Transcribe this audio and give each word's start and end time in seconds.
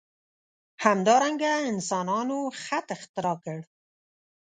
همدارنګه 0.85 1.51
انسانانو 1.71 2.39
خط 2.63 2.87
اختراع 2.97 3.37
کړ. 3.43 3.59